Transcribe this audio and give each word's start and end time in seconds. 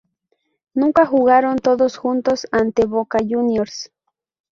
Nunca 0.73 1.05
jugaron, 1.05 1.59
todos 1.59 1.97
juntos 1.97 2.47
ante 2.51 2.85
Boca 2.85 3.19
Juniors. 3.19 3.91